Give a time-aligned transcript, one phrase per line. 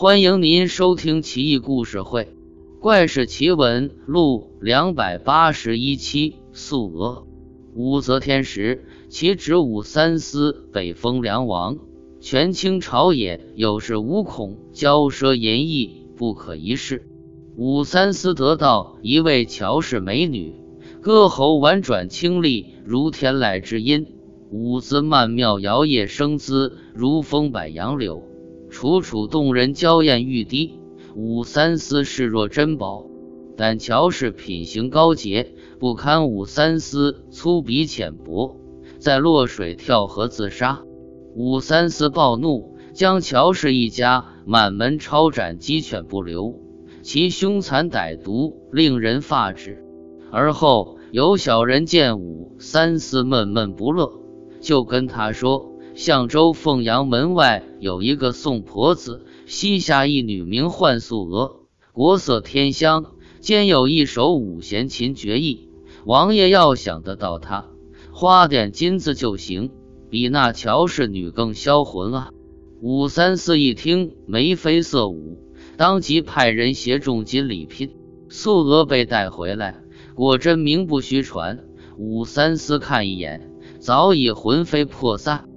[0.00, 2.22] 欢迎您收听《奇异故事会·
[2.78, 6.36] 怪事奇闻录》两百八十一期。
[6.52, 7.26] 素娥，
[7.74, 11.78] 武则天时，其侄武三思北封梁王，
[12.20, 17.08] 权倾朝野，有恃无恐，骄奢淫逸，不可一世。
[17.56, 20.54] 武三思得到一位乔氏美女，
[21.00, 24.04] 歌喉婉转清丽，如天籁之音；
[24.52, 28.22] 舞姿曼妙，摇曳生姿，如风摆杨柳，
[28.70, 30.78] 楚楚动人，娇艳欲滴。
[31.14, 33.06] 武三思视若珍宝，
[33.56, 38.56] 但乔氏品行高洁，不堪武三思粗鄙浅薄，
[38.98, 40.82] 在洛水跳河自杀。
[41.34, 46.60] 武三思暴怒，将乔氏一家满门抄斩，鸡犬不留。
[47.02, 49.84] 其凶残歹毒，令人发指。
[50.30, 54.20] 而后有小人见武三思闷闷不乐，
[54.60, 63.04] 就跟他说：“相州凤阳门外有一个宋婆子，膝下一女名唤素娥，国色天香，
[63.40, 65.68] 兼有一手五弦琴绝艺。
[66.04, 67.64] 王爷要想得到她，
[68.12, 69.72] 花点金子就行，
[70.08, 72.30] 比那乔氏女更销魂啊！”
[72.80, 75.40] 武三思一听，眉飞色舞。
[75.76, 77.90] 当即派人携重金礼聘，
[78.28, 79.80] 素娥被带回来，
[80.14, 81.58] 果真名不虚传。
[81.96, 85.47] 武三思看一眼，早已魂飞魄散，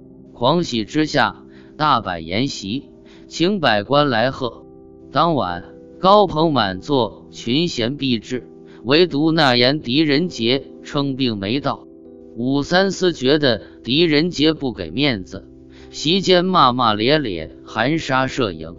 [0.42, 1.44] 狂喜之下
[1.76, 2.90] 大摆筵席，
[3.28, 4.66] 请百官来贺。
[5.12, 8.48] 当晚高朋满座，群贤毕至，
[8.82, 11.86] 唯独那言狄仁杰称病没到。
[12.34, 15.48] 武三思觉得狄仁杰不给面子，
[15.90, 18.74] 席间骂骂咧咧，含沙射影。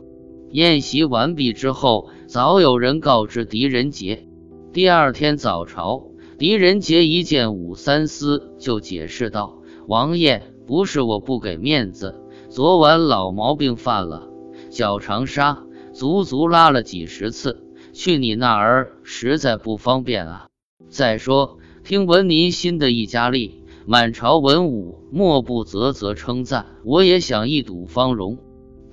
[0.52, 4.28] 宴席完毕之后，早有人告知狄仁杰。
[4.74, 12.16] 第二天早朝，狄仁杰一见武三思，就解释道：“王爷，不是我不给面子，
[12.50, 14.30] 昨晚老毛病犯了，
[14.70, 20.48] 脚长沙，足足拉了几十次，去你那儿实在不方便啊。
[20.90, 28.38] 再说，听闻您新的一家丽，满朝文武莫不啧啧称赞，我也想一睹芳容。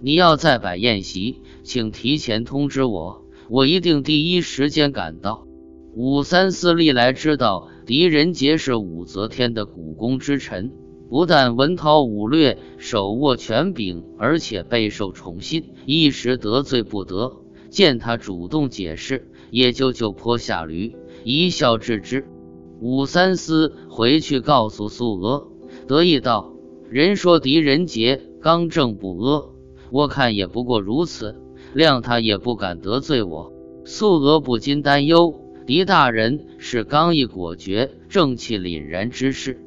[0.02, 5.46] 你要再摆宴席。”请提前通知我，我一定第一时间赶到。
[5.94, 10.72] 武三思历来知道狄仁杰是武则天的股肱之臣，
[11.10, 17.36] 不但文韬武略，手握权柄，而且备受宠信，一时得罪不得。
[17.68, 20.94] 见他主动解释，也就就坡下驴，
[21.24, 22.26] 一笑置之。
[22.80, 25.48] 武三思回去告诉素娥，
[25.88, 26.54] 得意道
[26.88, 29.50] ：“人说狄仁杰刚正不阿，
[29.90, 31.36] 我看也不过如此。”
[31.74, 33.52] 谅他也不敢得罪我，
[33.84, 35.34] 素娥不禁担忧。
[35.66, 39.60] 狄大人是刚毅果决、正气凛然之士，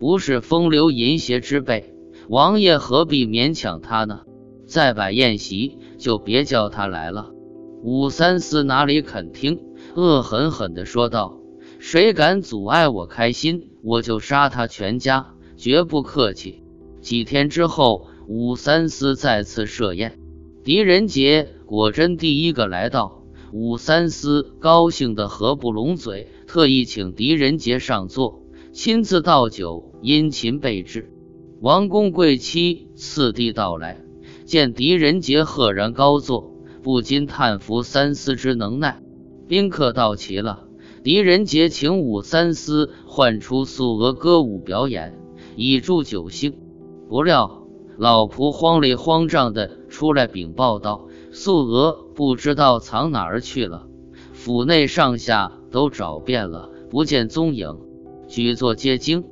[0.00, 1.94] 不是风流淫邪之辈，
[2.26, 4.20] 王爷何必勉强他呢？
[4.66, 7.32] 再摆宴席，就别叫他来了。
[7.82, 9.60] 武三思哪里肯听，
[9.94, 11.38] 恶狠狠地说道
[11.78, 16.62] ：“谁敢阻碍我开心，我就杀他全家，绝不客气。”
[17.02, 20.18] 几天之后，武三思再次设宴。
[20.64, 23.22] 狄仁杰果真第一个来到，
[23.52, 28.39] 武三思高兴得合不拢嘴，特意请狄仁杰上座，
[28.72, 31.12] 亲自倒酒，殷勤备至。
[31.60, 34.00] 王公贵戚次第到来，
[34.44, 39.02] 见狄仁杰赫然高坐，不禁叹服三思之能耐。
[39.48, 40.68] 宾客到齐了，
[41.02, 45.18] 狄仁杰请武三思唤出素娥歌舞表演，
[45.56, 46.56] 以助酒兴。
[47.08, 47.56] 不料。
[47.98, 53.88] 老仆慌里慌张的出来禀报道：“素娥不知道藏哪儿去了，
[54.32, 57.76] 府内上下都找遍了，不见踪影。”
[58.30, 59.24] 举座皆惊。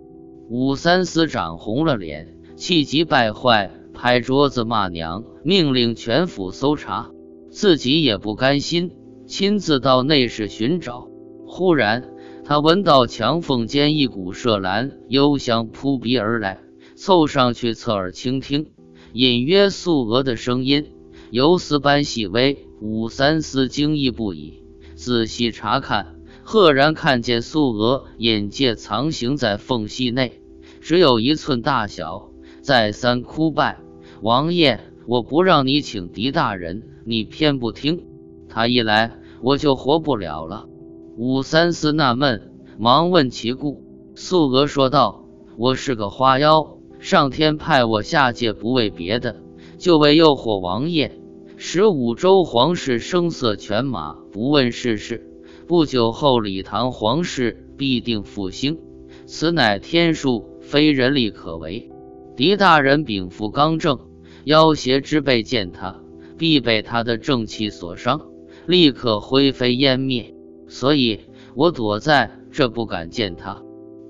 [0.51, 7.13] 武三思涨红了脸，气急败坏，拍桌子骂娘，命令全府搜查。
[7.49, 8.91] 自己也不甘心，
[9.25, 11.09] 亲自到内室寻找。
[11.47, 12.11] 忽然，
[12.45, 16.59] 他闻到墙缝间一股麝兰幽香扑鼻而来。
[16.97, 18.67] 凑上去侧耳倾听，
[19.13, 20.87] 隐约素娥的声音，
[21.31, 22.67] 游丝般细微。
[22.81, 24.65] 武三思惊异不已，
[24.97, 26.17] 仔细查看，
[26.51, 30.41] 赫然看见素娥眼界藏行在缝隙内，
[30.81, 32.31] 只有一寸大小。
[32.63, 33.81] 再三哭拜
[34.23, 38.07] ：“王爷，我不让你请狄大人，你偏不听。
[38.49, 40.67] 他一来，我就活不了了。”
[41.19, 43.85] 武三思纳闷，忙问其故。
[44.15, 45.27] 素娥说道
[45.59, 49.37] ：“我是个花妖。”上天派我下界，不为别的，
[49.77, 51.13] 就为诱惑王爷，
[51.59, 55.28] 使五州皇室声色犬马，不问世事。
[55.69, 58.79] 不久后，李唐皇室必定复兴，
[59.27, 61.91] 此乃天数，非人力可为。
[62.37, 63.99] 狄大人禀赋刚正，
[64.45, 66.01] 妖邪之辈见他，
[66.39, 68.23] 必被他的正气所伤，
[68.67, 70.35] 立刻灰飞烟灭。
[70.69, 71.21] 所以
[71.55, 73.63] 我躲在这，不敢见他。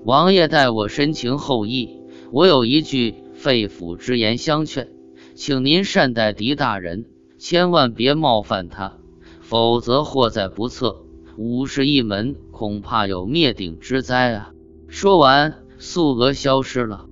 [0.05, 1.89] 王爷待我深情厚谊，
[2.31, 4.87] 我有一句肺腑之言相劝，
[5.35, 7.07] 请您善待狄大人，
[7.37, 8.97] 千万别冒犯他，
[9.41, 11.03] 否则祸在不测。
[11.41, 14.51] 武氏一门恐怕有灭顶之灾啊！
[14.89, 17.05] 说完，素娥消失了。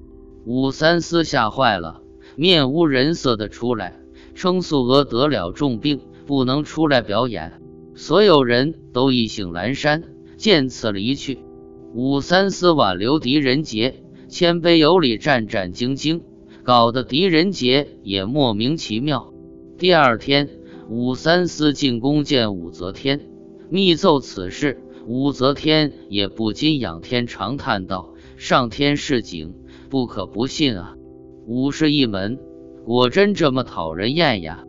[0.43, 2.01] 武三思吓坏了，
[2.35, 3.97] 面无人色的出来，
[4.35, 7.61] 称素娥得了重病，不能出来表演。
[7.95, 10.03] 所有人都意兴阑珊，
[10.35, 11.39] 见此离去。
[11.93, 16.19] 武三思挽留狄仁杰，谦卑有礼，战战兢兢，
[16.63, 19.31] 搞得狄仁杰也莫名其妙。
[19.77, 20.49] 第二天，
[20.89, 23.21] 武三思进宫见武则天。
[23.69, 29.55] 密奏此事，武则天也不禁仰天长叹道：“上天示警，
[29.89, 30.95] 不可不信啊！
[31.45, 32.39] 武氏一门
[32.85, 34.63] 果真这么讨人厌呀！”